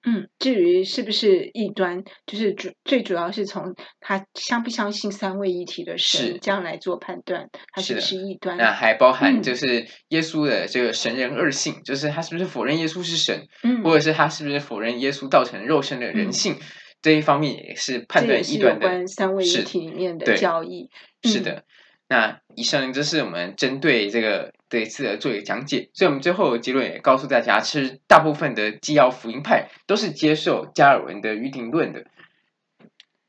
[0.04, 8.58] 嗯，至于是不是异端，就是主最主要是从他相不相信三位一体的神这样来做判断，他是不是异端？
[8.58, 16.60] 那还包含就是耶稣的这个神人二性，嗯，就是他是不是否认耶稣是神，嗯，或者是他是不是否认耶稣造成肉身的人性，嗯，
[17.02, 18.86] 这一方面也是判断异端的。
[18.86, 20.90] 有关三位一体里面的教义，
[21.24, 21.52] 是，是的。
[21.52, 21.64] 嗯
[22.12, 32.06] 那以上就是我们针对这个这一次的做一个讲解，所以我们最后结论也告诉大家，其实大部分的基要福音派都是接受加尔文的预定论的。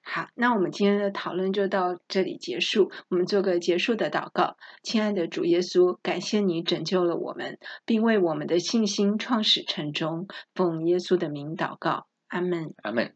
[0.05, 2.93] 好，那我们今天的讨论就到这里结束。
[3.09, 10.29] 我们做个结束的祷告，亲爱的主耶稣，感谢你拯救了我们，并为我们的信心创始成终。
[10.55, 13.15] 奉耶稣的名祷告，阿门，阿门。